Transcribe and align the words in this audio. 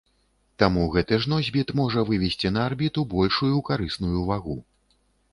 Таму 0.61 0.83
гэты 0.93 1.17
ж 1.25 1.29
носьбіт 1.33 1.73
можа 1.79 2.03
вывесці 2.09 2.51
на 2.55 2.63
арбіту 2.69 3.03
большую 3.11 3.59
карысную 3.69 4.23
вагу. 4.31 4.57